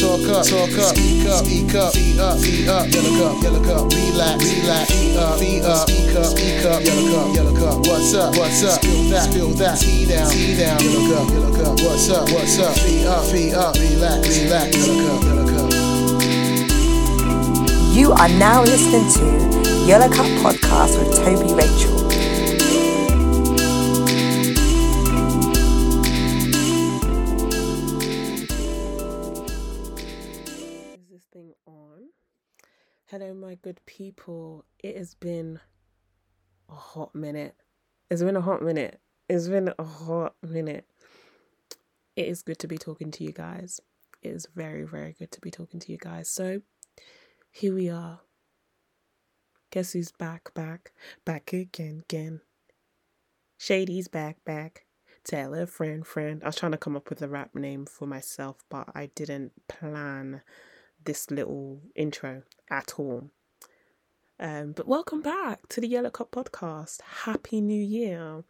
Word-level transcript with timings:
talk 0.00 0.24
up, 0.32 0.46
talk 0.46 0.72
up, 0.80 0.96
speak 0.96 1.26
up, 1.28 1.44
speak 1.44 1.74
up, 1.74 1.92
feet 1.92 2.18
up, 2.18 2.38
feet 2.40 2.68
up, 2.68 2.88
yellow 2.88 3.12
cup, 3.20 3.42
yellow 3.42 3.62
cup, 3.62 3.92
relax, 3.92 4.40
relax, 4.48 4.90
feet 4.90 5.16
up, 5.16 5.38
feet 5.38 5.62
up, 5.62 5.88
speak 5.88 6.16
up, 6.16 6.24
speak 6.24 6.64
up, 6.64 6.80
yellow 6.82 7.12
cup, 7.12 7.36
yellow 7.36 7.54
cup, 7.60 7.86
what's 7.86 8.14
up, 8.14 8.36
what's 8.36 8.64
up, 8.64 8.80
spill 8.80 9.04
that, 9.10 9.30
spill 9.30 9.48
that, 9.60 9.78
tea 9.78 10.06
down, 10.06 10.30
tea 10.30 10.56
down, 10.56 10.80
yellow 10.80 11.04
cup, 11.12 11.28
yellow 11.28 11.52
cup, 11.52 11.80
what's 11.84 12.08
up, 12.08 12.30
what's 12.32 12.58
up, 12.58 12.74
feet 12.78 13.04
up, 13.06 13.24
feet 13.26 13.52
up, 13.52 13.74
relax, 13.76 14.40
relax, 14.40 14.76
yellow 14.76 14.96
cup, 15.04 15.22
yellow 15.24 15.46
cup. 15.50 15.70
You 17.92 18.12
are 18.12 18.28
now 18.28 18.62
listening 18.62 19.04
to 19.20 19.24
Yellow 19.84 20.08
Cup 20.08 20.26
Podcast 20.40 20.96
with 20.98 21.18
Tobi 21.18 21.54
Rachel. 21.54 22.09
On? 31.66 32.08
Hello, 33.06 33.34
my 33.34 33.56
good 33.56 33.80
people. 33.86 34.64
It 34.78 34.96
has 34.96 35.14
been 35.14 35.60
a 36.68 36.74
hot 36.74 37.14
minute. 37.14 37.56
It's 38.10 38.22
been 38.22 38.36
a 38.36 38.40
hot 38.40 38.62
minute. 38.62 39.00
It's 39.28 39.48
been 39.48 39.72
a 39.78 39.84
hot 39.84 40.34
minute. 40.42 40.86
It 42.16 42.26
is 42.26 42.42
good 42.42 42.58
to 42.60 42.68
be 42.68 42.78
talking 42.78 43.10
to 43.12 43.24
you 43.24 43.32
guys. 43.32 43.80
It 44.22 44.28
is 44.28 44.46
very, 44.54 44.84
very 44.84 45.14
good 45.18 45.30
to 45.32 45.40
be 45.40 45.50
talking 45.50 45.80
to 45.80 45.92
you 45.92 45.98
guys. 45.98 46.28
So, 46.28 46.62
here 47.50 47.74
we 47.74 47.88
are. 47.88 48.20
Guess 49.70 49.92
who's 49.92 50.12
back, 50.12 50.52
back, 50.54 50.92
back 51.24 51.52
again, 51.52 52.02
again. 52.04 52.40
Shady's 53.56 54.08
back, 54.08 54.44
back. 54.44 54.86
A 55.32 55.66
friend, 55.66 56.04
friend. 56.04 56.42
I 56.42 56.46
was 56.46 56.56
trying 56.56 56.72
to 56.72 56.78
come 56.78 56.96
up 56.96 57.08
with 57.08 57.22
a 57.22 57.28
rap 57.28 57.54
name 57.54 57.86
for 57.86 58.06
myself, 58.06 58.64
but 58.68 58.88
I 58.96 59.10
didn't 59.14 59.52
plan 59.68 60.42
this 61.04 61.30
little 61.30 61.80
intro 61.94 62.42
at 62.70 62.94
all. 62.98 63.30
Um, 64.38 64.72
but 64.72 64.86
welcome 64.86 65.20
back 65.20 65.68
to 65.68 65.80
the 65.80 65.88
Yellow 65.88 66.10
Cup 66.10 66.30
podcast. 66.30 67.00
Happy 67.24 67.60
New 67.60 67.82
Year. 67.82 68.42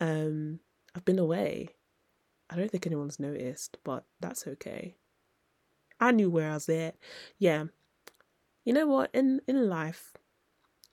Um, 0.00 0.60
I've 0.94 1.04
been 1.04 1.18
away. 1.18 1.68
I 2.48 2.56
don't 2.56 2.70
think 2.70 2.86
anyone's 2.86 3.20
noticed, 3.20 3.76
but 3.84 4.04
that's 4.20 4.46
okay. 4.46 4.96
I 6.00 6.12
knew 6.12 6.30
where 6.30 6.50
I 6.50 6.54
was 6.54 6.68
at. 6.68 6.96
Yeah. 7.38 7.64
You 8.64 8.72
know 8.72 8.86
what? 8.86 9.10
In 9.12 9.40
in 9.46 9.68
life, 9.68 10.12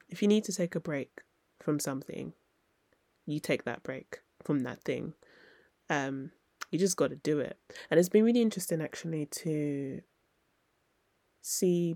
if 0.09 0.21
you 0.21 0.27
need 0.27 0.43
to 0.45 0.53
take 0.53 0.75
a 0.75 0.79
break 0.79 1.21
from 1.61 1.79
something, 1.79 2.33
you 3.25 3.39
take 3.39 3.63
that 3.63 3.83
break 3.83 4.19
from 4.43 4.61
that 4.61 4.83
thing. 4.83 5.13
Um, 5.89 6.31
you 6.71 6.79
just 6.79 6.97
got 6.97 7.09
to 7.09 7.15
do 7.15 7.39
it. 7.39 7.57
And 7.89 7.99
it's 7.99 8.09
been 8.09 8.23
really 8.23 8.41
interesting 8.41 8.81
actually 8.81 9.27
to 9.27 10.01
see 11.43 11.95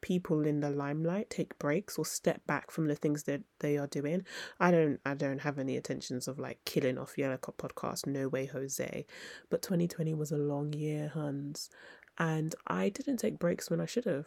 people 0.00 0.46
in 0.46 0.60
the 0.60 0.70
limelight 0.70 1.30
take 1.30 1.58
breaks 1.58 1.96
or 1.96 2.04
step 2.04 2.44
back 2.46 2.70
from 2.70 2.86
the 2.88 2.94
things 2.94 3.24
that 3.24 3.42
they 3.60 3.76
are 3.76 3.86
doing. 3.86 4.24
I 4.58 4.70
don't 4.70 5.00
I 5.04 5.14
don't 5.14 5.40
have 5.40 5.58
any 5.58 5.76
intentions 5.76 6.28
of 6.28 6.38
like 6.38 6.64
killing 6.64 6.98
off 6.98 7.18
Yellow 7.18 7.36
Cup 7.36 7.58
podcast, 7.58 8.06
no 8.06 8.28
way 8.28 8.46
Jose. 8.46 9.06
But 9.50 9.62
2020 9.62 10.14
was 10.14 10.32
a 10.32 10.36
long 10.36 10.72
year, 10.72 11.10
Hans. 11.12 11.68
And 12.18 12.54
I 12.66 12.88
didn't 12.88 13.18
take 13.18 13.38
breaks 13.38 13.70
when 13.70 13.80
I 13.80 13.86
should 13.86 14.04
have. 14.04 14.26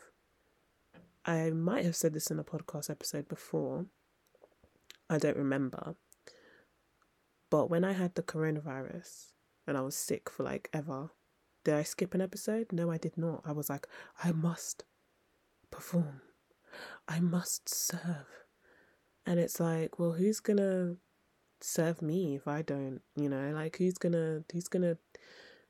I 1.26 1.50
might 1.52 1.86
have 1.86 1.96
said 1.96 2.14
this 2.14 2.32
in 2.32 2.40
a 2.40 2.44
podcast 2.44 2.90
episode 2.90 3.28
before. 3.28 3.86
I 5.10 5.18
don't 5.18 5.38
remember. 5.38 5.96
But 7.50 7.70
when 7.70 7.84
I 7.84 7.94
had 7.94 8.16
the 8.16 8.24
coronavirus 8.24 9.34
and 9.68 9.78
I 9.78 9.82
was 9.82 9.96
sick 9.96 10.30
for 10.30 10.44
like 10.44 10.70
ever, 10.74 11.12
did 11.66 11.74
I 11.74 11.84
skip 11.84 12.14
an 12.14 12.22
episode? 12.22 12.68
No, 12.72 12.90
I 12.92 12.98
did 12.98 13.18
not. 13.18 13.42
I 13.44 13.52
was 13.52 13.70
like, 13.70 13.88
I 14.24 14.32
must 14.32 14.86
perform. 15.72 16.22
I 17.08 17.20
must 17.20 17.68
serve. 17.68 18.46
And 19.26 19.40
it's 19.40 19.60
like, 19.60 19.98
well, 20.00 20.14
who's 20.14 20.40
gonna 20.40 20.96
serve 21.60 22.02
me 22.02 22.36
if 22.36 22.48
I 22.48 22.62
don't, 22.62 23.02
you 23.16 23.28
know, 23.28 23.52
like 23.52 23.78
who's 23.78 23.98
gonna 23.98 24.44
who's 24.54 24.68
gonna 24.68 24.98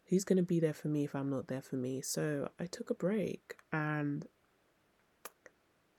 who's 0.07 0.25
gonna 0.25 0.43
be 0.43 0.59
there 0.59 0.73
for 0.73 0.89
me 0.89 1.05
if 1.05 1.15
I'm 1.15 1.29
not 1.29 1.47
there 1.47 1.61
for 1.61 1.77
me? 1.77 2.01
So 2.01 2.49
I 2.59 2.65
took 2.65 2.89
a 2.89 2.95
break 2.95 3.55
and 3.71 4.27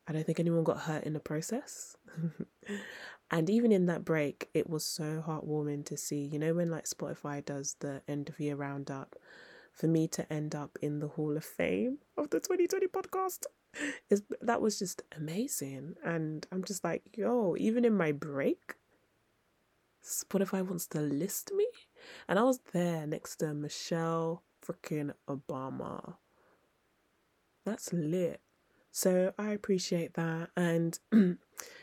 I 0.07 0.13
don't 0.13 0.27
think 0.27 0.39
anyone 0.39 0.63
got 0.63 0.81
hurt 0.81 1.05
in 1.05 1.15
the 1.15 1.21
process. 1.21 1.97
and 3.31 3.49
even 3.49 3.73
in 3.73 3.87
that 3.87 4.05
break, 4.05 4.51
it 4.53 4.69
was 4.69 4.85
so 4.85 5.25
heartwarming 5.27 5.87
to 5.87 5.97
see, 5.97 6.21
you 6.21 6.39
know, 6.39 6.53
when 6.53 6.71
like 6.71 6.85
Spotify 6.85 7.43
does 7.43 7.77
the 7.81 8.03
end 8.07 8.29
of 8.29 8.39
year 8.39 8.57
roundup, 8.57 9.17
for 9.77 9.87
me 9.87 10.09
to 10.09 10.33
end 10.33 10.55
up 10.55 10.79
in 10.81 11.01
the 11.01 11.09
Hall 11.09 11.37
of 11.37 11.45
Fame 11.45 11.99
of 12.17 12.31
the 12.31 12.41
2020 12.41 12.87
podcast 12.89 13.45
is 14.09 14.23
that 14.41 14.63
was 14.63 14.79
just 14.79 15.03
amazing. 15.17 15.97
And 16.03 16.47
I'm 16.51 16.65
just 16.65 16.83
like, 16.83 17.03
yo, 17.15 17.55
even 17.59 17.85
in 17.85 17.95
my 17.95 18.11
break, 18.13 18.75
Spotify 20.03 20.67
wants 20.67 20.87
to 20.89 21.01
list 21.01 21.53
me. 21.55 21.67
And 22.27 22.39
I 22.39 22.43
was 22.43 22.61
there 22.73 23.07
next 23.07 23.37
to 23.37 23.53
Michelle 23.53 24.43
freaking 24.65 25.13
Obama. 25.29 26.15
That's 27.67 27.93
lit. 27.93 28.41
So 28.93 29.35
I 29.39 29.51
appreciate 29.51 30.15
that. 30.15 30.49
And 30.57 30.99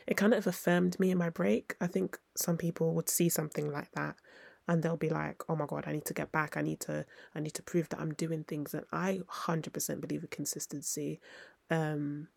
it 0.06 0.16
kind 0.16 0.34
of 0.34 0.48
affirmed 0.48 0.98
me 0.98 1.12
in 1.12 1.18
my 1.18 1.30
break. 1.30 1.76
I 1.80 1.86
think 1.86 2.18
some 2.36 2.56
people 2.56 2.92
would 2.94 3.08
see 3.08 3.28
something 3.28 3.70
like 3.70 3.92
that 3.92 4.16
and 4.68 4.82
they'll 4.82 4.96
be 4.96 5.10
like, 5.10 5.42
"Oh 5.48 5.56
my 5.56 5.66
god, 5.66 5.84
I 5.86 5.92
need 5.92 6.04
to 6.06 6.14
get 6.14 6.32
back. 6.32 6.56
I 6.56 6.62
need 6.62 6.80
to 6.80 7.04
I 7.34 7.40
need 7.40 7.54
to 7.54 7.62
prove 7.62 7.88
that 7.90 8.00
I'm 8.00 8.14
doing 8.14 8.44
things." 8.44 8.74
And 8.74 8.84
I 8.92 9.20
100% 9.26 10.00
believe 10.00 10.22
in 10.22 10.28
consistency. 10.28 11.20
Um 11.70 12.28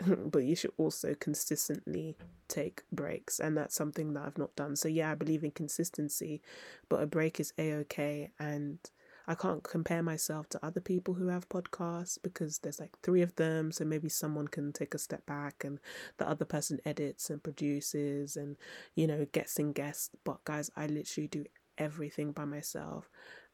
but 0.26 0.44
you 0.44 0.56
should 0.56 0.72
also 0.76 1.14
consistently 1.14 2.16
take 2.48 2.82
breaks 2.92 3.38
and 3.40 3.56
that's 3.56 3.74
something 3.74 4.12
that 4.14 4.24
I've 4.26 4.38
not 4.38 4.54
done. 4.56 4.76
So 4.76 4.88
yeah, 4.88 5.12
I 5.12 5.14
believe 5.14 5.44
in 5.44 5.52
consistency, 5.52 6.42
but 6.88 7.02
a 7.02 7.06
break 7.06 7.40
is 7.40 7.52
a-okay 7.58 8.30
and 8.38 8.78
I 9.26 9.34
can't 9.34 9.62
compare 9.62 10.02
myself 10.02 10.48
to 10.50 10.64
other 10.64 10.80
people 10.80 11.14
who 11.14 11.28
have 11.28 11.48
podcasts 11.48 12.18
because 12.22 12.58
there's 12.58 12.80
like 12.80 12.98
three 13.02 13.22
of 13.22 13.34
them. 13.36 13.72
So 13.72 13.84
maybe 13.84 14.08
someone 14.08 14.48
can 14.48 14.72
take 14.72 14.94
a 14.94 14.98
step 14.98 15.24
back 15.24 15.64
and 15.64 15.78
the 16.18 16.28
other 16.28 16.44
person 16.44 16.78
edits 16.84 17.30
and 17.30 17.42
produces 17.42 18.36
and, 18.36 18.56
you 18.94 19.06
know, 19.06 19.26
gets 19.32 19.58
in 19.58 19.72
guests. 19.72 20.10
But 20.24 20.44
guys, 20.44 20.70
I 20.76 20.86
literally 20.86 21.28
do 21.28 21.44
everything 21.78 22.32
by 22.32 22.44
myself 22.44 23.08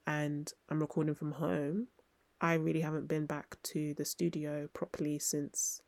and 0.06 0.52
I'm 0.68 0.80
recording 0.80 1.14
from 1.14 1.32
home. 1.32 1.88
I 2.40 2.54
really 2.54 2.80
haven't 2.80 3.06
been 3.06 3.26
back 3.26 3.58
to 3.64 3.94
the 3.94 4.04
studio 4.04 4.68
properly 4.72 5.18
since 5.18 5.82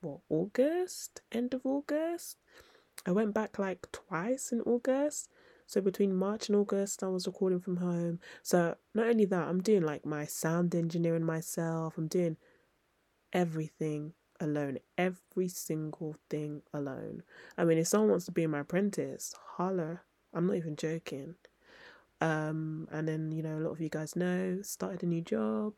what, 0.00 0.20
August? 0.28 1.20
End 1.30 1.54
of 1.54 1.66
August? 1.66 2.38
I 3.06 3.12
went 3.12 3.34
back 3.34 3.58
like 3.58 3.90
twice 3.92 4.52
in 4.52 4.60
August 4.62 5.28
so 5.72 5.80
between 5.80 6.14
March 6.14 6.50
and 6.50 6.56
August, 6.56 7.02
I 7.02 7.06
was 7.06 7.26
recording 7.26 7.58
from 7.58 7.78
home. 7.78 8.20
So 8.42 8.74
not 8.94 9.06
only 9.06 9.24
that, 9.24 9.48
I'm 9.48 9.62
doing 9.62 9.80
like 9.80 10.04
my 10.04 10.26
sound 10.26 10.74
engineering 10.74 11.24
myself. 11.24 11.96
I'm 11.96 12.08
doing 12.08 12.36
everything 13.32 14.12
alone, 14.38 14.80
every 14.98 15.48
single 15.48 16.14
thing 16.28 16.60
alone. 16.74 17.22
I 17.56 17.64
mean, 17.64 17.78
if 17.78 17.86
someone 17.86 18.10
wants 18.10 18.26
to 18.26 18.32
be 18.32 18.46
my 18.46 18.58
apprentice, 18.58 19.34
holler. 19.56 20.02
I'm 20.34 20.46
not 20.46 20.56
even 20.56 20.76
joking. 20.76 21.36
Um, 22.20 22.86
and 22.92 23.08
then 23.08 23.32
you 23.32 23.42
know, 23.42 23.56
a 23.56 23.64
lot 23.64 23.70
of 23.70 23.80
you 23.80 23.88
guys 23.88 24.14
know, 24.14 24.58
started 24.60 25.02
a 25.02 25.06
new 25.06 25.22
job. 25.22 25.72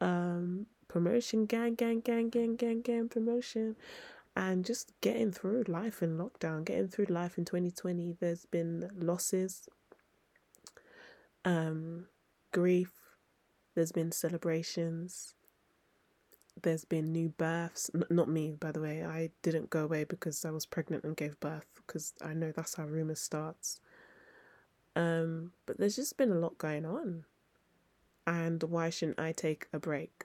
Um, 0.00 0.66
promotion, 0.86 1.46
gang, 1.46 1.74
gang, 1.74 1.98
gang, 1.98 2.28
gang, 2.28 2.54
gang, 2.54 2.80
gang, 2.80 3.08
promotion 3.08 3.74
and 4.36 4.66
just 4.66 4.92
getting 5.00 5.32
through 5.32 5.64
life 5.66 6.02
in 6.02 6.18
lockdown, 6.18 6.64
getting 6.64 6.88
through 6.88 7.06
life 7.06 7.38
in 7.38 7.46
2020. 7.46 8.16
There's 8.20 8.44
been 8.44 8.90
losses, 8.94 9.66
um, 11.44 12.06
grief, 12.52 12.92
there's 13.74 13.92
been 13.92 14.12
celebrations, 14.12 15.34
there's 16.62 16.84
been 16.84 17.12
new 17.12 17.30
births. 17.30 17.90
N- 17.94 18.04
not 18.10 18.28
me, 18.28 18.56
by 18.60 18.72
the 18.72 18.80
way. 18.80 19.02
I 19.02 19.30
didn't 19.40 19.70
go 19.70 19.84
away 19.84 20.04
because 20.04 20.44
I 20.44 20.50
was 20.50 20.66
pregnant 20.66 21.04
and 21.04 21.16
gave 21.16 21.40
birth 21.40 21.66
because 21.86 22.12
I 22.22 22.34
know 22.34 22.52
that's 22.52 22.74
how 22.74 22.84
rumor 22.84 23.14
starts. 23.14 23.80
Um, 24.94 25.52
but 25.64 25.78
there's 25.78 25.96
just 25.96 26.18
been 26.18 26.30
a 26.30 26.38
lot 26.38 26.58
going 26.58 26.84
on. 26.84 27.24
And 28.26 28.62
why 28.64 28.90
shouldn't 28.90 29.20
I 29.20 29.32
take 29.32 29.68
a 29.72 29.78
break? 29.78 30.24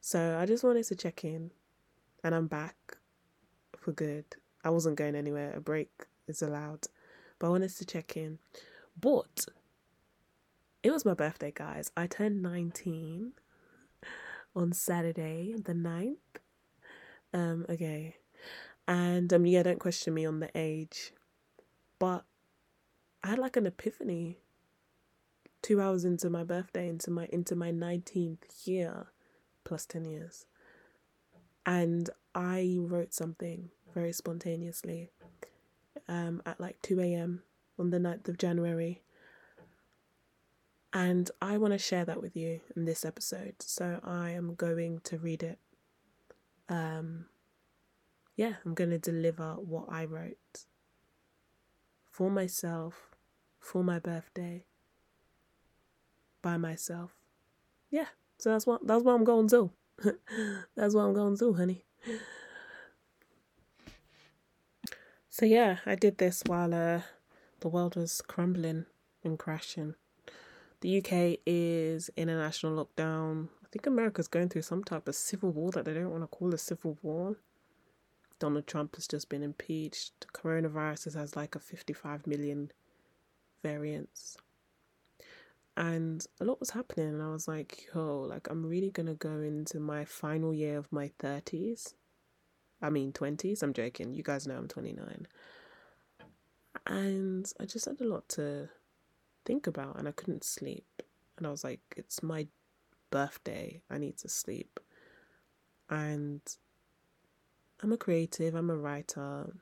So 0.00 0.38
I 0.40 0.46
just 0.46 0.62
wanted 0.62 0.84
to 0.84 0.94
check 0.94 1.24
in 1.24 1.50
and 2.22 2.34
I'm 2.34 2.46
back 2.46 2.98
for 3.86 3.92
good. 3.92 4.24
I 4.64 4.70
wasn't 4.70 4.96
going 4.96 5.14
anywhere. 5.14 5.54
A 5.54 5.60
break 5.60 5.90
is 6.26 6.42
allowed. 6.42 6.88
But 7.38 7.46
I 7.46 7.50
wanted 7.50 7.70
to 7.76 7.84
check 7.86 8.16
in. 8.16 8.40
But 9.00 9.46
it 10.82 10.90
was 10.90 11.04
my 11.04 11.14
birthday, 11.14 11.52
guys. 11.54 11.92
I 11.96 12.08
turned 12.08 12.42
19 12.42 13.32
on 14.56 14.72
Saturday, 14.72 15.54
the 15.56 15.72
9th. 15.72 16.16
Um, 17.32 17.64
okay. 17.68 18.16
And 18.88 19.32
um 19.32 19.46
yeah, 19.46 19.62
don't 19.62 19.78
question 19.78 20.14
me 20.14 20.26
on 20.26 20.40
the 20.40 20.50
age. 20.56 21.12
But 22.00 22.24
I 23.22 23.28
had 23.28 23.38
like 23.38 23.56
an 23.56 23.66
epiphany 23.66 24.38
two 25.62 25.80
hours 25.80 26.04
into 26.04 26.28
my 26.28 26.42
birthday, 26.42 26.88
into 26.88 27.10
my 27.10 27.28
into 27.32 27.56
my 27.56 27.72
nineteenth 27.72 28.44
year, 28.64 29.08
plus 29.64 29.86
ten 29.86 30.04
years, 30.04 30.46
and 31.64 32.08
I 32.36 32.76
wrote 32.78 33.14
something 33.14 33.70
very 33.94 34.12
spontaneously, 34.12 35.08
um, 36.06 36.42
at 36.44 36.60
like 36.60 36.80
two 36.82 37.00
a.m. 37.00 37.42
on 37.78 37.88
the 37.90 37.98
9th 37.98 38.28
of 38.28 38.36
January. 38.36 39.02
And 40.92 41.30
I 41.40 41.56
want 41.56 41.72
to 41.72 41.78
share 41.78 42.04
that 42.04 42.20
with 42.20 42.36
you 42.36 42.60
in 42.76 42.84
this 42.84 43.04
episode. 43.04 43.54
So 43.60 44.00
I 44.04 44.30
am 44.30 44.54
going 44.54 45.00
to 45.04 45.18
read 45.18 45.42
it. 45.42 45.58
Um, 46.68 47.26
yeah, 48.36 48.54
I'm 48.64 48.74
going 48.74 48.90
to 48.90 48.98
deliver 48.98 49.54
what 49.54 49.86
I 49.88 50.04
wrote 50.04 50.66
for 52.10 52.30
myself, 52.30 53.14
for 53.58 53.82
my 53.82 53.98
birthday, 53.98 54.66
by 56.42 56.58
myself. 56.58 57.12
Yeah, 57.90 58.06
so 58.38 58.50
that's 58.50 58.66
what 58.66 58.86
that's 58.86 59.02
what 59.02 59.14
I'm 59.14 59.24
going 59.24 59.48
to 59.48 59.70
do. 60.02 60.18
that's 60.76 60.94
what 60.94 61.02
I'm 61.02 61.14
going 61.14 61.36
to 61.36 61.44
do, 61.46 61.54
honey. 61.54 61.85
So 65.36 65.44
yeah, 65.44 65.80
I 65.84 65.96
did 65.96 66.16
this 66.16 66.42
while 66.46 66.72
uh, 66.72 67.02
the 67.60 67.68
world 67.68 67.94
was 67.94 68.22
crumbling 68.22 68.86
and 69.22 69.38
crashing. 69.38 69.94
The 70.80 70.96
UK 70.98 71.40
is 71.44 72.08
in 72.16 72.30
a 72.30 72.38
national 72.38 72.82
lockdown. 72.82 73.48
I 73.62 73.66
think 73.70 73.86
America's 73.86 74.28
going 74.28 74.48
through 74.48 74.62
some 74.62 74.82
type 74.82 75.06
of 75.06 75.14
civil 75.14 75.50
war 75.50 75.72
that 75.72 75.84
they 75.84 75.92
don't 75.92 76.10
want 76.10 76.22
to 76.22 76.26
call 76.28 76.54
a 76.54 76.58
civil 76.58 76.96
war. 77.02 77.36
Donald 78.38 78.66
Trump 78.66 78.96
has 78.96 79.06
just 79.06 79.28
been 79.28 79.42
impeached. 79.42 80.26
Coronavirus 80.32 81.14
has 81.14 81.36
like 81.36 81.54
a 81.54 81.60
55 81.60 82.26
million 82.26 82.70
variants. 83.62 84.38
And 85.76 86.26
a 86.40 86.44
lot 86.44 86.58
was 86.58 86.70
happening, 86.70 87.08
and 87.08 87.22
I 87.22 87.28
was 87.28 87.46
like, 87.46 87.86
yo, 87.94 88.22
like, 88.22 88.48
I'm 88.48 88.64
really 88.64 88.90
gonna 88.90 89.14
go 89.14 89.40
into 89.40 89.78
my 89.78 90.06
final 90.06 90.54
year 90.54 90.78
of 90.78 90.90
my 90.90 91.10
30s. 91.18 91.94
I 92.80 92.90
mean, 92.90 93.12
20s. 93.12 93.62
I'm 93.62 93.72
joking. 93.72 94.14
You 94.14 94.22
guys 94.22 94.46
know 94.46 94.56
I'm 94.56 94.68
29. 94.68 95.26
And 96.86 97.52
I 97.60 97.64
just 97.64 97.84
had 97.86 98.00
a 98.00 98.04
lot 98.04 98.28
to 98.30 98.68
think 99.44 99.66
about, 99.66 99.98
and 99.98 100.08
I 100.08 100.12
couldn't 100.12 100.44
sleep. 100.44 101.02
And 101.36 101.46
I 101.46 101.50
was 101.50 101.64
like, 101.64 101.80
it's 101.96 102.22
my 102.22 102.46
birthday. 103.10 103.82
I 103.90 103.98
need 103.98 104.16
to 104.18 104.28
sleep. 104.28 104.80
And 105.90 106.40
I'm 107.82 107.92
a 107.92 107.96
creative, 107.96 108.54
I'm 108.54 108.70
a 108.70 108.76
writer. 108.76 109.52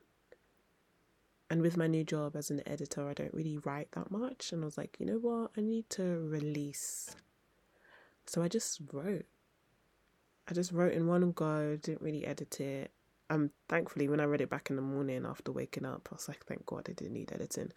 And 1.49 1.61
with 1.61 1.77
my 1.77 1.87
new 1.87 2.03
job 2.03 2.35
as 2.35 2.49
an 2.49 2.61
editor, 2.65 3.07
I 3.07 3.13
don't 3.13 3.33
really 3.33 3.57
write 3.57 3.91
that 3.91 4.09
much. 4.09 4.51
And 4.51 4.63
I 4.63 4.65
was 4.65 4.77
like, 4.77 4.97
you 4.99 5.05
know 5.05 5.19
what? 5.19 5.51
I 5.55 5.61
need 5.61 5.89
to 5.91 6.03
release. 6.03 7.15
So 8.25 8.41
I 8.41 8.47
just 8.47 8.81
wrote. 8.91 9.25
I 10.47 10.53
just 10.53 10.71
wrote 10.71 10.93
in 10.93 11.07
one 11.07 11.31
go, 11.31 11.77
didn't 11.81 12.01
really 12.01 12.25
edit 12.25 12.59
it. 12.59 12.91
Um, 13.29 13.51
thankfully, 13.67 14.07
when 14.07 14.19
I 14.19 14.25
read 14.25 14.41
it 14.41 14.49
back 14.49 14.69
in 14.69 14.75
the 14.75 14.81
morning 14.81 15.25
after 15.25 15.51
waking 15.51 15.85
up, 15.85 16.07
I 16.11 16.15
was 16.15 16.27
like, 16.27 16.45
thank 16.45 16.65
God 16.65 16.87
I 16.89 16.93
didn't 16.93 17.13
need 17.13 17.31
editing. 17.31 17.71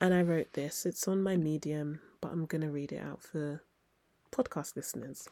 And 0.00 0.12
I 0.12 0.22
wrote 0.22 0.52
this. 0.52 0.84
It's 0.86 1.06
on 1.06 1.22
my 1.22 1.36
Medium, 1.36 2.00
but 2.20 2.32
I'm 2.32 2.46
going 2.46 2.62
to 2.62 2.70
read 2.70 2.92
it 2.92 3.02
out 3.02 3.22
for 3.22 3.62
podcast 4.32 4.74
listeners. 4.76 5.28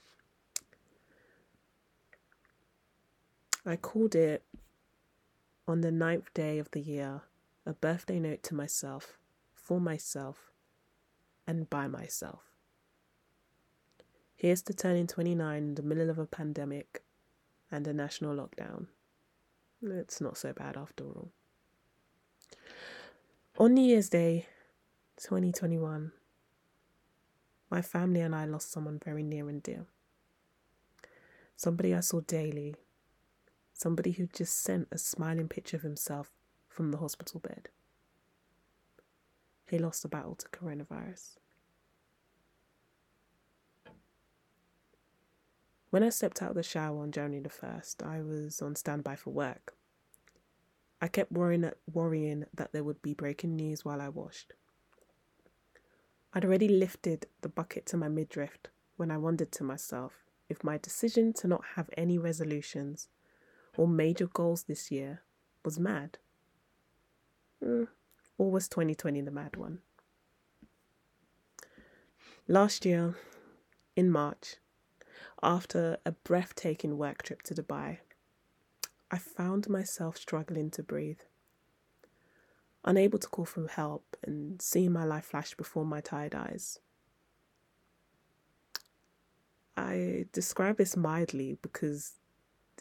I 3.66 3.76
called 3.76 4.14
it 4.14 4.44
on 5.66 5.80
the 5.80 5.92
ninth 5.92 6.32
day 6.34 6.58
of 6.58 6.70
the 6.70 6.80
year 6.80 7.22
a 7.66 7.72
birthday 7.72 8.18
note 8.18 8.42
to 8.44 8.54
myself, 8.54 9.18
for 9.54 9.80
myself, 9.80 10.50
and 11.46 11.68
by 11.68 11.86
myself. 11.86 12.42
Here's 14.34 14.62
to 14.62 14.74
turning 14.74 15.06
29 15.06 15.56
in 15.56 15.74
the 15.74 15.82
middle 15.82 16.08
of 16.10 16.18
a 16.18 16.26
pandemic 16.26 17.02
and 17.70 17.86
a 17.86 17.92
national 17.92 18.34
lockdown. 18.34 18.86
It's 19.82 20.20
not 20.20 20.38
so 20.38 20.52
bad 20.52 20.76
after 20.76 21.04
all. 21.04 21.30
On 23.58 23.74
New 23.74 23.82
Year's 23.84 24.08
Day 24.08 24.46
2021, 25.18 26.12
my 27.70 27.82
family 27.82 28.20
and 28.20 28.34
I 28.34 28.46
lost 28.46 28.72
someone 28.72 28.98
very 29.04 29.22
near 29.22 29.48
and 29.48 29.62
dear. 29.62 29.84
Somebody 31.56 31.94
I 31.94 32.00
saw 32.00 32.20
daily 32.20 32.76
somebody 33.80 34.12
who 34.12 34.26
just 34.26 34.62
sent 34.62 34.86
a 34.92 34.98
smiling 34.98 35.48
picture 35.48 35.78
of 35.78 35.82
himself 35.82 36.30
from 36.70 36.90
the 36.90 36.98
hospital 36.98 37.40
bed. 37.40 37.68
He 39.68 39.78
lost 39.78 40.02
the 40.02 40.08
battle 40.08 40.34
to 40.36 40.48
coronavirus. 40.48 41.36
When 45.90 46.02
I 46.04 46.08
stepped 46.08 46.40
out 46.40 46.50
of 46.50 46.56
the 46.56 46.62
shower 46.62 47.02
on 47.02 47.10
January 47.10 47.42
the 47.42 47.50
1st, 47.50 48.06
I 48.06 48.22
was 48.22 48.62
on 48.62 48.76
standby 48.76 49.16
for 49.16 49.30
work. 49.30 49.74
I 51.02 51.08
kept 51.08 51.32
worrying 51.32 51.70
worrying 51.92 52.44
that 52.54 52.72
there 52.72 52.84
would 52.84 53.02
be 53.02 53.14
breaking 53.14 53.56
news 53.56 53.84
while 53.84 54.00
I 54.00 54.08
washed. 54.08 54.52
I'd 56.32 56.44
already 56.44 56.68
lifted 56.68 57.26
the 57.40 57.48
bucket 57.48 57.86
to 57.86 57.96
my 57.96 58.08
midriff 58.08 58.58
when 58.96 59.10
I 59.10 59.18
wondered 59.18 59.50
to 59.52 59.64
myself 59.64 60.12
if 60.48 60.62
my 60.62 60.78
decision 60.78 61.32
to 61.34 61.48
not 61.48 61.62
have 61.74 61.90
any 61.96 62.18
resolutions 62.18 63.08
or 63.76 63.88
major 63.88 64.26
goals 64.26 64.64
this 64.64 64.90
year 64.90 65.22
was 65.64 65.78
mad. 65.78 66.18
Mm, 67.64 67.88
or 68.38 68.50
was 68.50 68.68
2020 68.68 69.20
the 69.20 69.30
mad 69.30 69.56
one? 69.56 69.80
Last 72.48 72.84
year, 72.84 73.14
in 73.94 74.10
March, 74.10 74.56
after 75.42 75.98
a 76.04 76.12
breathtaking 76.12 76.96
work 76.98 77.22
trip 77.22 77.42
to 77.42 77.54
Dubai, 77.54 77.98
I 79.10 79.18
found 79.18 79.68
myself 79.68 80.16
struggling 80.16 80.70
to 80.70 80.82
breathe. 80.82 81.20
Unable 82.84 83.18
to 83.18 83.28
call 83.28 83.44
for 83.44 83.66
help 83.68 84.16
and 84.22 84.60
seeing 84.62 84.92
my 84.92 85.04
life 85.04 85.26
flash 85.26 85.54
before 85.54 85.84
my 85.84 86.00
tired 86.00 86.34
eyes. 86.34 86.78
I 89.76 90.26
describe 90.32 90.76
this 90.76 90.96
mildly 90.96 91.58
because 91.62 92.14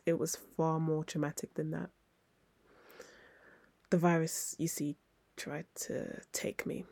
it 0.05 0.17
was 0.17 0.35
far 0.35 0.79
more 0.79 1.03
traumatic 1.03 1.53
than 1.55 1.71
that. 1.71 1.89
The 3.89 3.97
virus, 3.97 4.55
you 4.59 4.67
see, 4.67 4.97
tried 5.35 5.65
to 5.75 6.21
take 6.31 6.65
me. 6.65 6.85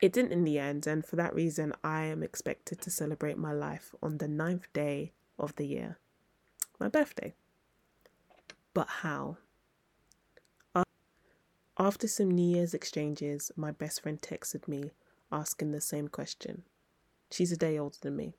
It 0.00 0.12
didn't 0.12 0.32
in 0.32 0.44
the 0.44 0.58
end, 0.58 0.86
and 0.86 1.04
for 1.04 1.16
that 1.16 1.34
reason, 1.34 1.72
I 1.82 2.04
am 2.04 2.22
expected 2.22 2.80
to 2.82 2.90
celebrate 2.90 3.38
my 3.38 3.52
life 3.52 3.94
on 4.02 4.18
the 4.18 4.28
ninth 4.28 4.70
day 4.72 5.12
of 5.38 5.56
the 5.56 5.66
year, 5.66 5.98
my 6.78 6.88
birthday. 6.88 7.34
But 8.74 8.88
how? 8.88 9.38
After 11.78 12.06
some 12.06 12.30
New 12.30 12.56
Year's 12.56 12.74
exchanges, 12.74 13.50
my 13.56 13.72
best 13.72 14.02
friend 14.02 14.20
texted 14.20 14.68
me 14.68 14.92
asking 15.32 15.72
the 15.72 15.80
same 15.80 16.08
question. 16.08 16.62
She's 17.30 17.50
a 17.50 17.56
day 17.56 17.78
older 17.78 17.98
than 18.00 18.16
me. 18.16 18.34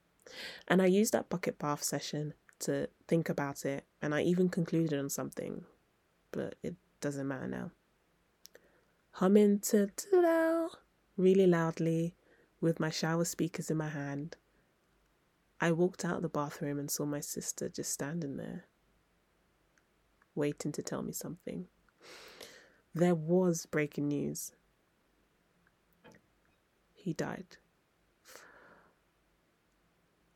And 0.68 0.82
I 0.82 0.86
used 0.86 1.12
that 1.14 1.30
bucket 1.30 1.60
bath 1.60 1.84
session 1.84 2.34
to 2.60 2.88
think 3.08 3.28
about 3.28 3.66
it, 3.66 3.86
and 4.02 4.16
I 4.16 4.22
even 4.22 4.50
concluded 4.50 4.98
on 4.98 5.10
something, 5.10 5.66
but 6.32 6.56
it 6.64 6.76
doesn't 7.06 7.28
matter 7.28 7.48
now. 7.48 7.70
Humming 9.12 9.60
to 9.60 9.92
really 11.16 11.46
loudly 11.46 12.16
with 12.60 12.80
my 12.80 12.90
shower 12.90 13.26
speakers 13.26 13.70
in 13.70 13.78
my 13.78 13.90
hand, 13.90 14.38
I 15.62 15.72
walked 15.72 16.04
out 16.04 16.24
the 16.24 16.30
bathroom 16.30 16.80
and 16.80 16.90
saw 16.90 17.06
my 17.06 17.20
sister 17.20 17.70
just 17.70 17.92
standing 17.92 18.38
there, 18.38 18.66
waiting 20.34 20.72
to 20.72 20.82
tell 20.82 21.04
me 21.04 21.12
something. 21.12 21.68
There 22.96 23.14
was 23.14 23.68
breaking 23.68 24.08
news. 24.08 24.54
He 26.92 27.14
died. 27.14 27.58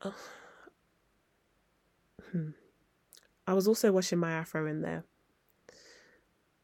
Oh. 0.04 0.14
I 3.48 3.54
was 3.54 3.68
also 3.68 3.92
washing 3.92 4.20
my 4.20 4.34
afro 4.34 4.68
in 4.68 4.84
there, 4.84 5.06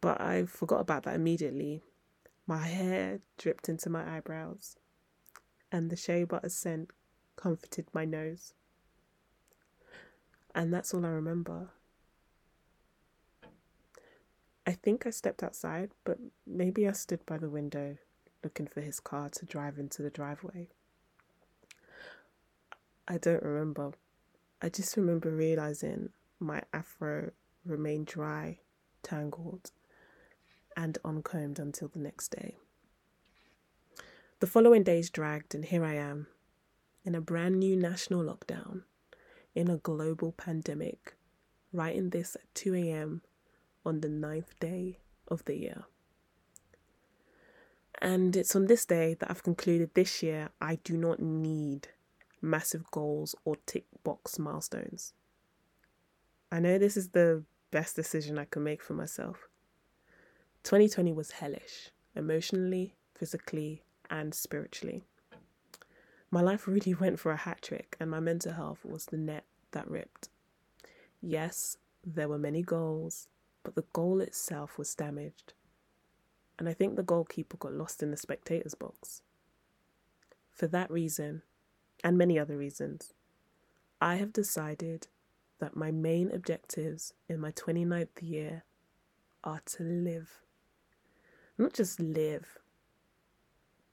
but 0.06 0.22
I 0.22 0.46
forgot 0.46 0.82
about 0.82 1.02
that 1.06 1.16
immediately. 1.16 1.82
My 2.46 2.68
hair 2.68 3.22
dripped 3.40 3.68
into 3.68 3.90
my 3.90 4.18
eyebrows, 4.18 4.78
and 5.72 5.90
the 5.90 5.96
shea 5.96 6.26
butter 6.26 6.50
scent 6.50 6.92
comforted 7.36 7.88
my 7.92 8.06
nose. 8.06 8.54
And 10.54 10.72
that's 10.72 10.94
all 10.94 11.08
I 11.08 11.10
remember. 11.10 11.70
I 14.68 14.74
think 14.74 15.08
I 15.08 15.10
stepped 15.10 15.42
outside, 15.42 15.90
but 16.04 16.20
maybe 16.46 16.88
I 16.88 16.92
stood 16.92 17.26
by 17.26 17.40
the 17.40 17.50
window 17.50 17.98
looking 18.44 18.68
for 18.68 18.82
his 18.82 19.00
car 19.00 19.30
to 19.30 19.46
drive 19.48 19.80
into 19.80 20.04
the 20.04 20.12
driveway. 20.12 20.68
I 23.08 23.18
don't 23.18 23.42
remember, 23.42 23.94
I 24.62 24.70
just 24.70 24.98
remember 24.98 25.32
realizing 25.32 26.10
my 26.40 26.62
afro 26.72 27.32
remained 27.66 28.06
dry, 28.06 28.60
tangled, 29.02 29.72
and 30.76 30.98
uncombed 31.04 31.60
until 31.60 31.88
the 31.88 32.00
next 32.00 32.30
day. 32.30 32.56
The 34.40 34.48
following 34.48 34.84
days 34.84 35.10
dragged, 35.10 35.56
and 35.56 35.66
here 35.66 35.86
I 35.86 35.94
am, 35.96 36.28
in 37.04 37.16
a 37.16 37.22
brand 37.22 37.60
new 37.60 37.76
national 37.76 38.24
lockdown, 38.24 38.84
in 39.54 39.70
a 39.70 39.78
global 39.78 40.34
pandemic, 40.34 41.16
writing 41.72 42.10
this 42.10 42.36
at 42.36 42.54
2 42.56 42.76
a.m. 42.76 43.22
on 43.86 44.02
the 44.02 44.10
ninth 44.10 44.60
day 44.60 45.00
of 45.28 45.46
the 45.46 45.56
year. 45.56 45.86
And 48.02 48.36
it's 48.36 48.56
on 48.56 48.68
this 48.68 48.86
day 48.86 49.16
that 49.20 49.32
I've 49.32 49.44
concluded 49.44 49.92
this 49.94 50.22
year 50.22 50.50
I 50.60 50.76
do 50.84 50.98
not 50.98 51.22
need 51.22 51.88
massive 52.42 52.92
goals 52.92 53.36
or 53.46 53.56
tick 53.66 53.86
box 54.04 54.38
milestones. 54.38 55.14
I 56.52 56.60
know 56.60 56.78
this 56.78 56.98
is 56.98 57.10
the 57.10 57.44
best 57.72 57.96
decision 57.96 58.38
I 58.38 58.46
can 58.46 58.64
make 58.64 58.84
for 58.84 58.94
myself. 58.94 59.48
2020 60.66 61.14
was 61.14 61.30
hellish, 61.30 61.92
emotionally, 62.16 62.96
physically, 63.14 63.84
and 64.10 64.34
spiritually. 64.34 65.04
My 66.32 66.42
life 66.42 66.68
really 66.68 66.96
went 66.96 67.20
for 67.20 67.32
a 67.32 67.38
hat 67.38 67.62
trick, 67.62 67.96
and 68.00 68.10
my 68.10 68.20
mental 68.20 68.54
health 68.54 68.84
was 68.84 69.06
the 69.06 69.18
net 69.18 69.46
that 69.74 69.88
ripped. 69.88 70.30
Yes, 71.22 71.78
there 72.04 72.28
were 72.28 72.40
many 72.40 72.64
goals, 72.64 73.28
but 73.62 73.76
the 73.76 73.86
goal 73.94 74.22
itself 74.22 74.80
was 74.80 74.96
damaged. 74.96 75.54
And 76.58 76.68
I 76.68 76.74
think 76.74 76.96
the 76.96 77.04
goalkeeper 77.04 77.58
got 77.58 77.74
lost 77.74 78.02
in 78.02 78.10
the 78.10 78.18
spectator's 78.18 78.74
box. 78.74 79.22
For 80.52 80.66
that 80.66 80.90
reason, 80.90 81.44
and 82.04 82.18
many 82.18 82.40
other 82.40 82.58
reasons, 82.58 83.14
I 84.02 84.16
have 84.16 84.34
decided 84.34 85.10
that 85.60 85.76
my 85.76 85.92
main 85.92 86.32
objectives 86.32 87.14
in 87.30 87.40
my 87.40 87.52
29th 87.52 88.20
year 88.22 88.64
are 89.44 89.62
to 89.66 89.84
live. 89.84 90.42
Not 91.58 91.74
just 91.74 92.00
live, 92.00 92.60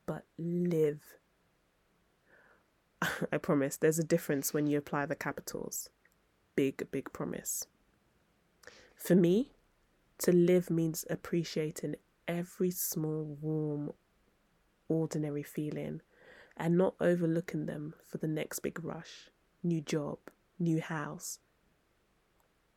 but 0.07 0.25
live. 0.37 1.01
I 3.33 3.39
promise 3.39 3.77
there's 3.77 3.99
a 3.99 4.05
difference 4.05 4.53
when 4.53 4.67
you 4.67 4.79
apply 4.79 5.07
the 5.07 5.15
capitals. 5.15 5.89
Big, 6.57 6.91
big 6.91 7.13
promise. 7.13 7.67
For 8.97 9.15
me, 9.15 9.53
to 10.19 10.33
live 10.33 10.71
means 10.71 11.05
appreciating 11.09 11.97
every 12.29 12.71
small, 12.71 13.37
warm, 13.41 13.93
ordinary 14.89 15.43
feeling 15.43 16.01
and 16.57 16.77
not 16.77 16.95
overlooking 17.01 17.67
them 17.67 17.95
for 18.09 18.19
the 18.19 18.29
next 18.29 18.61
big 18.61 18.85
rush, 18.85 19.31
new 19.63 19.81
job, 19.81 20.19
new 20.59 20.81
house, 20.81 21.39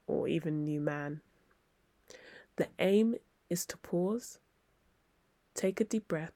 or 0.08 0.28
even 0.28 0.64
new 0.64 0.80
man. 0.80 1.22
The 2.56 2.68
aim 2.80 3.16
is 3.50 3.66
to 3.68 3.78
pause, 3.78 4.40
take 5.56 5.82
a 5.82 5.86
deep 5.86 6.08
breath, 6.08 6.34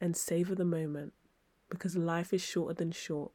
and 0.00 0.16
savor 0.16 0.54
the 0.54 0.64
moment 0.64 1.12
because 1.68 1.96
life 1.96 2.32
is 2.32 2.42
shorter 2.42 2.74
than 2.74 2.92
short, 2.92 3.32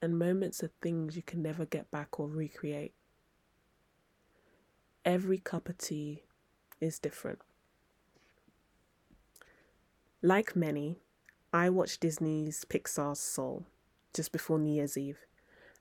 and 0.00 0.18
moments 0.18 0.62
are 0.62 0.70
things 0.80 1.14
you 1.14 1.22
can 1.22 1.42
never 1.42 1.66
get 1.66 1.90
back 1.90 2.18
or 2.18 2.26
recreate. 2.26 2.94
Every 5.04 5.38
cup 5.38 5.68
of 5.68 5.78
tea 5.78 6.22
is 6.80 6.98
different. 6.98 7.40
Like 10.22 10.56
many, 10.56 10.96
I 11.52 11.70
watched 11.70 12.00
Disney's 12.00 12.64
Pixar's 12.64 13.20
Soul 13.20 13.66
just 14.14 14.32
before 14.32 14.58
New 14.58 14.74
Year's 14.74 14.96
Eve, 14.96 15.18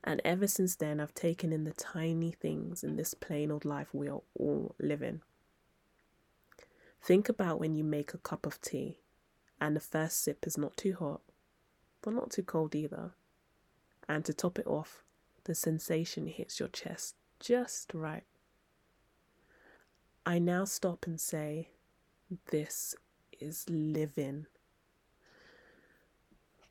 and 0.04 0.22
ever 0.24 0.48
since 0.48 0.76
then 0.76 1.00
I've 1.00 1.14
taken 1.14 1.52
in 1.52 1.64
the 1.64 1.72
tiny 1.72 2.32
things 2.32 2.84
in 2.84 2.98
this 2.98 3.14
plain 3.14 3.52
old 3.52 3.66
life 3.66 3.94
we 3.94 4.10
are 4.10 4.22
all 4.38 4.76
living. 4.80 5.22
Think 7.08 7.30
about 7.30 7.62
when 7.62 7.74
you 7.74 7.86
make 7.86 8.14
a 8.14 8.18
cup 8.18 8.46
of 8.46 8.60
tea 8.60 9.00
and 9.62 9.74
the 9.74 9.80
first 9.80 10.22
sip 10.22 10.46
is 10.46 10.58
not 10.58 10.76
too 10.76 10.94
hot, 10.94 11.22
but 12.02 12.14
not 12.14 12.32
too 12.32 12.44
cold 12.44 12.76
either. 12.76 13.12
And 14.10 14.26
to 14.26 14.34
top 14.34 14.60
it 14.60 14.68
off, 14.68 15.06
the 15.46 15.56
sensation 15.56 16.28
hits 16.28 16.60
your 16.60 16.68
chest 16.68 17.16
just 17.40 17.94
right. 17.94 18.26
I 20.26 20.40
now 20.40 20.66
stop 20.66 21.08
and 21.08 21.18
say, 21.18 21.70
This 22.52 22.94
is 23.40 23.64
living. 23.70 24.48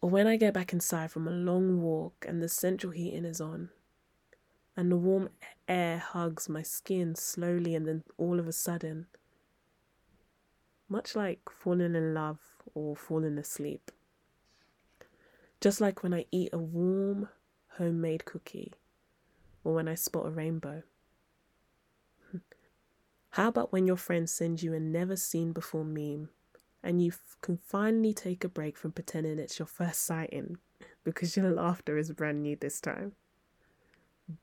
Or 0.02 0.10
when 0.10 0.26
I 0.26 0.36
get 0.36 0.52
back 0.52 0.70
inside 0.74 1.10
from 1.10 1.26
a 1.26 1.30
long 1.30 1.80
walk 1.80 2.26
and 2.28 2.42
the 2.42 2.50
central 2.50 2.92
heating 2.92 3.24
is 3.24 3.40
on, 3.40 3.70
and 4.76 4.92
the 4.92 4.98
warm 4.98 5.30
air 5.66 5.96
hugs 5.96 6.46
my 6.46 6.60
skin 6.60 7.14
slowly, 7.14 7.74
and 7.74 7.88
then 7.88 8.04
all 8.18 8.38
of 8.38 8.46
a 8.46 8.52
sudden, 8.52 9.06
much 10.88 11.16
like 11.16 11.40
falling 11.50 11.94
in 11.94 12.14
love 12.14 12.38
or 12.74 12.96
falling 12.96 13.38
asleep. 13.38 13.90
Just 15.60 15.80
like 15.80 16.02
when 16.02 16.14
I 16.14 16.26
eat 16.30 16.50
a 16.52 16.58
warm 16.58 17.28
homemade 17.78 18.24
cookie 18.24 18.74
or 19.64 19.74
when 19.74 19.88
I 19.88 19.94
spot 19.94 20.26
a 20.26 20.30
rainbow. 20.30 20.82
How 23.30 23.48
about 23.48 23.72
when 23.72 23.86
your 23.86 23.96
friend 23.96 24.28
sends 24.28 24.62
you 24.62 24.74
a 24.74 24.80
never 24.80 25.16
seen 25.16 25.52
before 25.52 25.84
meme 25.84 26.28
and 26.82 27.02
you 27.02 27.10
f- 27.12 27.36
can 27.40 27.56
finally 27.56 28.14
take 28.14 28.44
a 28.44 28.48
break 28.48 28.76
from 28.76 28.92
pretending 28.92 29.38
it's 29.38 29.58
your 29.58 29.66
first 29.66 30.04
sighting 30.04 30.58
because 31.04 31.36
your 31.36 31.50
laughter 31.50 31.98
is 31.98 32.12
brand 32.12 32.42
new 32.42 32.56
this 32.56 32.80
time? 32.80 33.12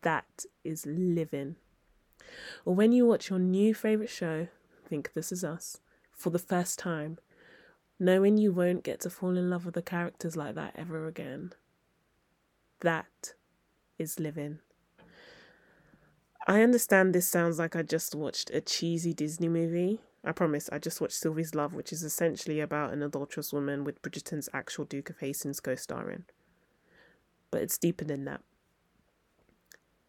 That 0.01 0.45
is 0.63 0.85
living. 0.85 1.57
Or 2.65 2.73
when 2.73 2.91
you 2.91 3.05
watch 3.05 3.29
your 3.29 3.39
new 3.39 3.73
favourite 3.73 4.09
show, 4.09 4.47
think 4.87 5.13
This 5.13 5.31
Is 5.31 5.43
Us, 5.43 5.79
for 6.15 6.29
the 6.29 6.39
first 6.39 6.79
time, 6.79 7.17
knowing 7.99 8.37
you 8.37 8.51
won't 8.51 8.83
get 8.83 8.99
to 9.01 9.09
fall 9.09 9.37
in 9.37 9.49
love 9.49 9.65
with 9.65 9.75
the 9.75 9.81
characters 9.81 10.35
like 10.35 10.55
that 10.55 10.73
ever 10.75 11.07
again. 11.07 11.53
That 12.81 13.33
is 13.97 14.19
living. 14.19 14.59
I 16.45 16.61
understand 16.61 17.13
this 17.15 17.27
sounds 17.27 17.57
like 17.59 17.75
I 17.75 17.83
just 17.83 18.13
watched 18.15 18.49
a 18.49 18.59
cheesy 18.59 19.13
Disney 19.13 19.47
movie, 19.47 20.01
I 20.25 20.31
promise, 20.31 20.69
I 20.71 20.79
just 20.79 21.01
watched 21.01 21.15
Sylvie's 21.15 21.53
Love, 21.53 21.73
which 21.73 21.91
is 21.91 22.01
essentially 22.01 22.61
about 22.61 22.93
an 22.93 23.03
adulterous 23.03 23.51
woman 23.51 23.83
with 23.83 24.01
Bridgerton's 24.01 24.47
actual 24.53 24.85
Duke 24.85 25.09
of 25.09 25.19
Hastings 25.19 25.59
co 25.59 25.75
starring. 25.75 26.23
But 27.51 27.61
it's 27.61 27.77
deeper 27.77 28.05
than 28.05 28.23
that. 28.25 28.41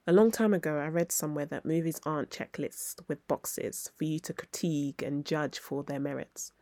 A 0.07 0.13
long 0.13 0.31
time 0.31 0.53
ago, 0.53 0.77
I 0.77 0.89
read 0.89 1.11
somewhere 1.11 1.47
that 1.47 1.65
movies 1.65 1.99
aren't 2.05 2.29
checklists 2.29 2.97
with 3.09 3.27
boxes 3.27 3.91
for 3.97 4.05
you 4.05 4.19
to 4.21 4.35
critique 4.35 5.01
and 5.01 5.25
judge 5.25 5.59
for 5.59 5.83
their 5.83 5.99
merits, 5.99 6.53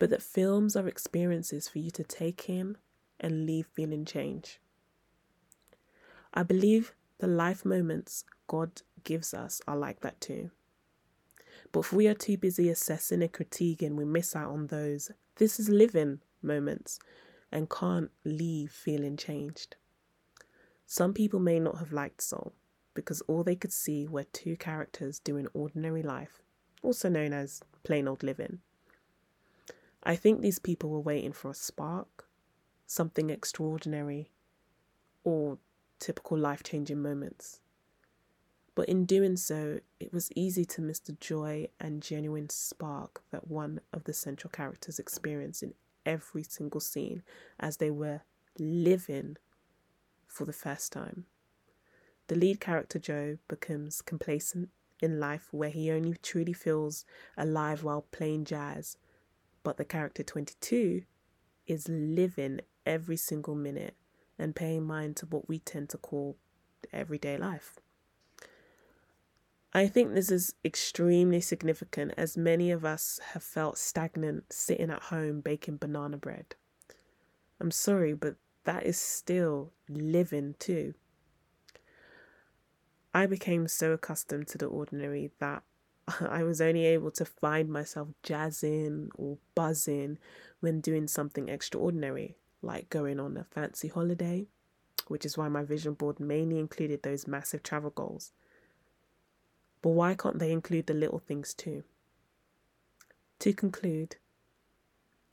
but 0.00 0.10
that 0.10 0.22
films 0.22 0.74
are 0.74 0.88
experiences 0.88 1.68
for 1.68 1.78
you 1.78 1.92
to 1.92 2.02
take 2.02 2.48
in 2.48 2.78
and 3.20 3.46
leave 3.46 3.68
feeling 3.72 4.04
change. 4.04 4.60
I 6.34 6.42
believe 6.42 6.92
the 7.18 7.28
life 7.28 7.64
moments 7.64 8.24
God 8.48 8.82
gives 9.04 9.32
us 9.34 9.62
are 9.68 9.76
like 9.76 10.00
that 10.00 10.20
too. 10.20 10.50
But 11.70 11.80
if 11.80 11.92
we 11.92 12.08
are 12.08 12.14
too 12.14 12.38
busy 12.38 12.68
assessing 12.70 13.22
and 13.22 13.32
critiquing, 13.32 13.94
we 13.94 14.04
miss 14.04 14.34
out 14.34 14.50
on 14.50 14.66
those 14.66 15.12
this 15.36 15.60
is 15.60 15.68
living 15.68 16.22
moments 16.42 16.98
and 17.52 17.70
can't 17.70 18.10
leave 18.24 18.72
feeling 18.72 19.16
changed. 19.16 19.76
Some 20.86 21.14
people 21.14 21.38
may 21.38 21.60
not 21.60 21.78
have 21.78 21.92
liked 21.92 22.20
Soul 22.20 22.52
because 22.94 23.20
all 23.22 23.44
they 23.44 23.56
could 23.56 23.72
see 23.72 24.06
were 24.06 24.24
two 24.24 24.56
characters 24.56 25.18
doing 25.18 25.46
ordinary 25.54 26.02
life, 26.02 26.42
also 26.82 27.08
known 27.08 27.32
as 27.32 27.62
plain 27.82 28.08
old 28.08 28.22
living. 28.22 28.60
I 30.02 30.16
think 30.16 30.40
these 30.40 30.58
people 30.58 30.90
were 30.90 31.00
waiting 31.00 31.32
for 31.32 31.50
a 31.50 31.54
spark, 31.54 32.26
something 32.86 33.30
extraordinary, 33.30 34.30
or 35.24 35.58
typical 35.98 36.38
life 36.38 36.62
changing 36.62 37.02
moments. 37.02 37.60
But 38.74 38.88
in 38.88 39.04
doing 39.04 39.36
so, 39.36 39.80
it 39.98 40.12
was 40.12 40.30
easy 40.34 40.64
to 40.64 40.80
miss 40.80 41.00
the 41.00 41.12
joy 41.12 41.68
and 41.78 42.02
genuine 42.02 42.48
spark 42.48 43.22
that 43.30 43.48
one 43.48 43.80
of 43.92 44.04
the 44.04 44.14
central 44.14 44.50
characters 44.50 44.98
experienced 44.98 45.62
in 45.62 45.74
every 46.06 46.42
single 46.42 46.80
scene 46.80 47.22
as 47.58 47.76
they 47.76 47.90
were 47.90 48.22
living 48.58 49.36
for 50.26 50.44
the 50.44 50.52
first 50.52 50.92
time. 50.92 51.26
The 52.30 52.36
lead 52.36 52.60
character, 52.60 53.00
Joe, 53.00 53.38
becomes 53.48 54.02
complacent 54.02 54.68
in 55.00 55.18
life 55.18 55.48
where 55.50 55.70
he 55.70 55.90
only 55.90 56.16
truly 56.22 56.52
feels 56.52 57.04
alive 57.36 57.82
while 57.82 58.02
playing 58.12 58.44
jazz. 58.44 58.96
But 59.64 59.78
the 59.78 59.84
character 59.84 60.22
22 60.22 61.02
is 61.66 61.88
living 61.88 62.60
every 62.86 63.16
single 63.16 63.56
minute 63.56 63.96
and 64.38 64.54
paying 64.54 64.86
mind 64.86 65.16
to 65.16 65.26
what 65.26 65.48
we 65.48 65.58
tend 65.58 65.88
to 65.88 65.98
call 65.98 66.36
everyday 66.92 67.36
life. 67.36 67.80
I 69.74 69.88
think 69.88 70.14
this 70.14 70.30
is 70.30 70.54
extremely 70.64 71.40
significant 71.40 72.14
as 72.16 72.36
many 72.36 72.70
of 72.70 72.84
us 72.84 73.18
have 73.32 73.42
felt 73.42 73.76
stagnant 73.76 74.52
sitting 74.52 74.90
at 74.90 75.02
home 75.02 75.40
baking 75.40 75.78
banana 75.78 76.16
bread. 76.16 76.54
I'm 77.60 77.72
sorry, 77.72 78.12
but 78.12 78.36
that 78.62 78.86
is 78.86 79.00
still 79.00 79.72
living 79.88 80.54
too. 80.60 80.94
I 83.12 83.26
became 83.26 83.66
so 83.68 83.92
accustomed 83.92 84.48
to 84.48 84.58
the 84.58 84.66
ordinary 84.66 85.30
that 85.38 85.62
I 86.20 86.42
was 86.42 86.60
only 86.60 86.86
able 86.86 87.10
to 87.12 87.24
find 87.24 87.68
myself 87.68 88.08
jazzing 88.22 89.10
or 89.14 89.38
buzzing 89.54 90.18
when 90.60 90.80
doing 90.80 91.06
something 91.06 91.48
extraordinary, 91.48 92.36
like 92.62 92.88
going 92.90 93.18
on 93.18 93.36
a 93.36 93.44
fancy 93.44 93.88
holiday, 93.88 94.46
which 95.08 95.24
is 95.24 95.36
why 95.36 95.48
my 95.48 95.64
vision 95.64 95.94
board 95.94 96.20
mainly 96.20 96.58
included 96.58 97.02
those 97.02 97.26
massive 97.26 97.62
travel 97.62 97.90
goals. 97.90 98.32
But 99.82 99.90
why 99.90 100.14
can't 100.14 100.38
they 100.38 100.52
include 100.52 100.86
the 100.86 100.94
little 100.94 101.18
things 101.18 101.54
too? 101.54 101.84
To 103.40 103.52
conclude, 103.54 104.16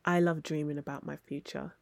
I 0.05 0.21
love 0.21 0.41
dreaming 0.41 0.77
about 0.77 1.05
my 1.05 1.17
future 1.17 1.73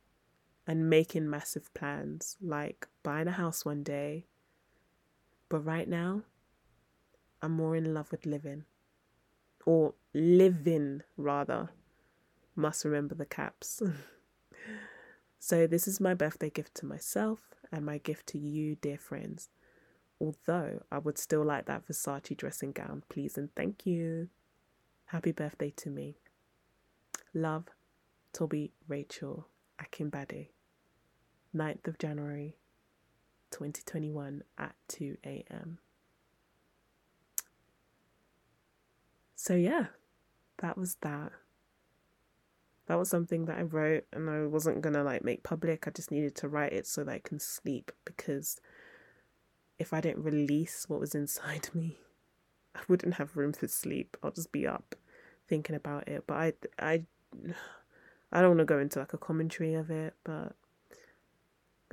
and 0.66 0.90
making 0.90 1.30
massive 1.30 1.72
plans, 1.76 2.38
like 2.42 2.88
buying 3.04 3.28
a 3.28 3.32
house 3.34 3.64
one 3.64 3.84
day. 3.84 4.26
But 5.56 5.64
right 5.64 5.88
now, 5.88 6.24
I'm 7.42 7.54
more 7.54 7.78
in 7.78 7.94
love 7.94 8.12
with 8.12 8.26
living, 8.26 8.66
or 9.66 9.94
living 10.14 11.02
rather. 11.16 11.70
Must 12.58 12.84
remember 12.84 13.16
the 13.16 13.26
caps. 13.26 13.82
so, 15.40 15.66
this 15.66 15.88
is 15.88 16.02
my 16.02 16.14
birthday 16.14 16.50
gift 16.50 16.76
to 16.76 16.86
myself 16.86 17.40
and 17.72 17.86
my 17.86 18.00
gift 18.00 18.28
to 18.28 18.38
you, 18.38 18.76
dear 18.76 18.98
friends. 18.98 19.48
Although 20.20 20.84
I 20.92 20.98
would 20.98 21.18
still 21.18 21.46
like 21.46 21.68
that 21.68 21.88
Versace 21.88 22.36
dressing 22.36 22.74
gown, 22.74 23.04
please 23.08 23.38
and 23.38 23.56
thank 23.56 23.86
you. 23.86 24.28
Happy 25.06 25.32
birthday 25.32 25.72
to 25.78 25.90
me. 25.90 26.18
Love, 27.34 27.68
Tobi 28.34 28.72
Rachel 28.90 29.48
Akingbade. 29.82 30.50
9th 31.56 31.88
of 31.88 31.98
January 31.98 32.58
2021 33.56 34.44
at 34.58 34.76
2 34.90 35.16
a.m. 35.26 35.78
So, 39.38 39.56
yeah, 39.56 39.86
that 40.58 40.78
was 40.78 40.96
that. 40.96 41.32
That 42.88 43.00
was 43.00 43.10
something 43.10 43.46
that 43.46 43.58
I 43.58 43.62
wrote 43.62 44.04
and 44.12 44.30
I 44.30 44.44
wasn't 44.46 44.82
gonna 44.82 45.04
like 45.04 45.24
make 45.24 45.42
public. 45.42 45.88
I 45.88 45.92
just 45.92 46.12
needed 46.12 46.36
to 46.36 46.50
write 46.50 46.74
it 46.74 46.86
so 46.86 47.06
that 47.06 47.12
I 47.14 47.20
can 47.20 47.40
sleep 47.40 47.94
because 48.04 48.60
if 49.80 49.94
I 49.94 50.02
didn't 50.02 50.24
release 50.24 50.90
what 50.90 51.00
was 51.00 51.16
inside 51.16 51.70
me, 51.74 51.98
I 52.76 52.82
wouldn't 52.90 53.16
have 53.16 53.38
room 53.38 53.54
for 53.54 53.70
sleep. 53.70 54.18
I'll 54.22 54.32
just 54.32 54.52
be 54.52 54.68
up 54.68 54.96
thinking 55.48 55.78
about 55.78 56.10
it. 56.10 56.26
But 56.28 56.36
I, 56.36 56.54
I, 56.78 57.04
I 58.34 58.42
don't 58.42 58.50
want 58.50 58.60
to 58.60 58.66
go 58.66 58.80
into 58.80 59.00
like 59.00 59.14
a 59.14 59.18
commentary 59.18 59.76
of 59.76 59.90
it, 59.90 60.14
but 60.26 60.56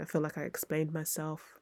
I 0.01 0.05
feel 0.05 0.21
like 0.21 0.39
I 0.39 0.43
explained 0.43 0.93
myself 0.93 1.59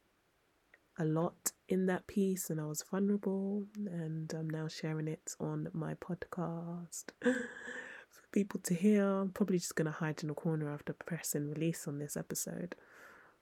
a 0.98 1.04
lot 1.04 1.52
in 1.68 1.86
that 1.86 2.06
piece 2.06 2.50
and 2.50 2.60
I 2.60 2.66
was 2.66 2.84
vulnerable 2.90 3.64
and 3.76 4.32
I'm 4.32 4.50
now 4.50 4.68
sharing 4.68 5.08
it 5.08 5.34
on 5.40 5.68
my 5.72 5.94
podcast 5.94 7.06
for 7.22 8.22
people 8.32 8.60
to 8.64 8.74
hear. 8.74 9.04
I'm 9.04 9.30
probably 9.30 9.58
just 9.58 9.76
gonna 9.76 9.90
hide 9.90 10.22
in 10.22 10.30
a 10.30 10.34
corner 10.34 10.70
after 10.70 10.92
pressing 10.92 11.48
release 11.48 11.88
on 11.88 11.98
this 11.98 12.16
episode. 12.16 12.76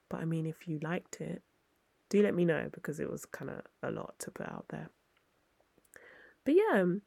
But 0.08 0.20
I 0.20 0.24
mean 0.24 0.46
if 0.46 0.68
you 0.68 0.78
liked 0.82 1.20
it, 1.20 1.42
do 2.10 2.22
let 2.22 2.34
me 2.34 2.44
know 2.44 2.68
because 2.72 3.00
it 3.00 3.10
was 3.10 3.26
kinda 3.26 3.64
a 3.82 3.90
lot 3.90 4.14
to 4.20 4.30
put 4.30 4.48
out 4.48 4.66
there. 4.70 4.90
But 6.44 6.54
yeah, 6.54 6.80
um, 6.80 7.02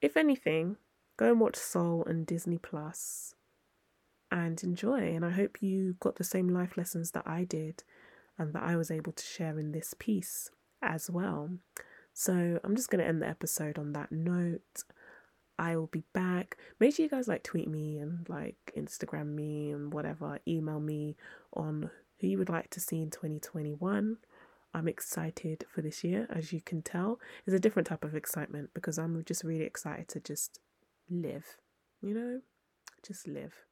if 0.00 0.16
anything, 0.16 0.76
go 1.16 1.30
and 1.30 1.40
watch 1.40 1.56
Soul 1.56 2.04
and 2.06 2.26
Disney 2.26 2.58
Plus 2.58 3.34
and 4.32 4.60
enjoy. 4.64 5.14
And 5.14 5.24
I 5.24 5.30
hope 5.30 5.62
you 5.62 5.94
got 6.00 6.16
the 6.16 6.24
same 6.24 6.48
life 6.48 6.76
lessons 6.76 7.12
that 7.12 7.24
I 7.26 7.44
did 7.44 7.84
and 8.38 8.54
that 8.54 8.62
I 8.62 8.76
was 8.76 8.90
able 8.90 9.12
to 9.12 9.24
share 9.24 9.58
in 9.58 9.72
this 9.72 9.94
piece 9.96 10.50
as 10.80 11.10
well. 11.10 11.50
So 12.14 12.58
I'm 12.64 12.74
just 12.74 12.90
going 12.90 13.02
to 13.02 13.06
end 13.08 13.22
the 13.22 13.28
episode 13.28 13.78
on 13.78 13.92
that 13.92 14.10
note. 14.10 14.84
I 15.58 15.76
will 15.76 15.86
be 15.86 16.04
back. 16.14 16.56
Make 16.80 16.96
sure 16.96 17.04
you 17.04 17.10
guys 17.10 17.28
like 17.28 17.42
tweet 17.42 17.68
me 17.68 17.98
and 17.98 18.26
like 18.28 18.56
Instagram 18.76 19.34
me 19.34 19.70
and 19.70 19.92
whatever, 19.92 20.38
email 20.48 20.80
me 20.80 21.16
on 21.52 21.90
who 22.18 22.26
you 22.26 22.38
would 22.38 22.48
like 22.48 22.70
to 22.70 22.80
see 22.80 23.02
in 23.02 23.10
2021. 23.10 24.16
I'm 24.74 24.88
excited 24.88 25.66
for 25.68 25.82
this 25.82 26.02
year, 26.02 26.26
as 26.34 26.54
you 26.54 26.62
can 26.62 26.80
tell. 26.80 27.20
It's 27.46 27.54
a 27.54 27.60
different 27.60 27.86
type 27.86 28.02
of 28.02 28.14
excitement 28.14 28.70
because 28.72 28.98
I'm 28.98 29.22
just 29.24 29.44
really 29.44 29.64
excited 29.64 30.08
to 30.08 30.20
just 30.20 30.58
live, 31.10 31.58
you 32.00 32.14
know, 32.14 32.40
just 33.06 33.28
live. 33.28 33.66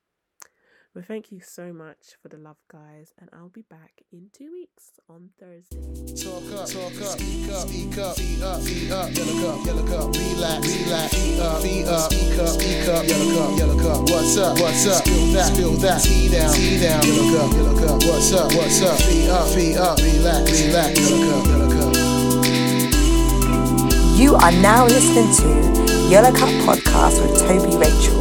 But 0.93 1.07
thank 1.07 1.31
you 1.31 1.39
so 1.41 1.73
much 1.73 2.17
for 2.21 2.29
the 2.29 2.37
love, 2.37 2.57
guys, 2.69 3.15
and 3.21 3.31
I'll 3.33 3.49
be 3.49 3.63
back 3.63 4.03
in 4.11 4.27
two 4.33 4.51
weeks 4.51 4.99
on 5.09 5.31
Thursday. 5.39 5.79
Talk 6.19 6.43
up, 6.51 6.67
talk 6.67 6.91
up, 7.07 7.15
speak 7.15 7.47
up, 7.49 7.69
speak 7.69 7.97
up, 7.97 8.17
speak 8.19 8.43
up, 8.43 8.61
speak 8.61 8.91
up, 8.91 9.15
yellow 9.15 9.39
cup, 9.39 9.67
yellow 9.67 9.87
cup, 9.87 10.11
relax, 10.19 10.67
relax, 10.67 11.15
speak 11.15 11.39
up, 11.39 11.63
speak 11.63 11.87
up, 11.87 12.11
speak 12.11 12.39
up, 12.43 12.49
speak 12.59 12.89
up, 12.91 13.07
yellow 13.07 13.31
cup, 13.39 13.59
yellow 13.59 13.79
cup, 13.79 14.03
what's 14.11 14.35
up, 14.37 14.59
what's 14.59 14.87
up, 14.89 15.07
spill 15.07 15.27
that, 15.31 15.55
spill 15.55 15.73
that, 15.79 16.03
tea 16.03 16.29
down, 16.29 16.53
tea 16.55 16.81
down, 16.83 17.07
yellow 17.07 17.39
cup, 17.39 17.53
yellow 17.55 17.79
cup, 17.79 18.03
what's 18.11 18.33
up, 18.35 18.51
what's 18.59 18.83
up, 18.83 18.99
speak 18.99 19.31
up, 19.31 19.47
speak 19.47 19.77
up, 19.77 19.97
relax, 20.03 20.51
relax, 20.59 20.99
yellow 20.99 21.23
cup, 21.31 21.47
yellow 21.47 21.71
cup. 21.71 21.95
You 24.19 24.35
are 24.35 24.53
now 24.59 24.87
listening 24.87 25.31
to 25.39 25.47
Yellow 26.11 26.33
Cup 26.33 26.51
Podcast 26.67 27.23
with 27.23 27.39
Tobi 27.41 27.79
Rachel. 27.79 28.20